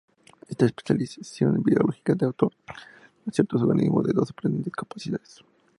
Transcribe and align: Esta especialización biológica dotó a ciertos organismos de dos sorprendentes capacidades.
Esta 0.49 0.65
especialización 0.65 1.61
biológica 1.61 2.15
dotó 2.15 2.51
a 2.65 3.31
ciertos 3.31 3.61
organismos 3.61 4.03
de 4.07 4.13
dos 4.13 4.29
sorprendentes 4.29 4.73
capacidades. 4.73 5.43